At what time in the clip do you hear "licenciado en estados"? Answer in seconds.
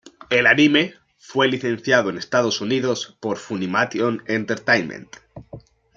1.47-2.59